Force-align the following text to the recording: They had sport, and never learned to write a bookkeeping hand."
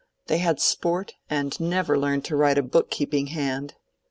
They 0.25 0.39
had 0.39 0.59
sport, 0.59 1.13
and 1.29 1.59
never 1.59 1.95
learned 1.95 2.25
to 2.25 2.35
write 2.35 2.57
a 2.57 2.63
bookkeeping 2.63 3.27
hand." 3.27 3.75